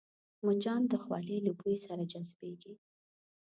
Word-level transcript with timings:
مچان 0.45 0.81
د 0.91 0.93
خولې 1.03 1.37
له 1.47 1.51
بوی 1.59 1.77
سره 1.85 2.03
جذبېږي 2.11 2.73